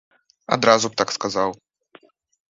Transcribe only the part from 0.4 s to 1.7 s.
Адразу б так сказаў.